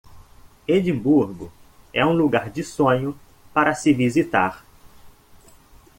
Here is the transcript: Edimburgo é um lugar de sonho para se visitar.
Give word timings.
Edimburgo 0.67 1.51
é 1.93 2.03
um 2.03 2.11
lugar 2.13 2.49
de 2.49 2.63
sonho 2.63 3.15
para 3.53 3.75
se 3.75 3.93
visitar. 3.93 4.65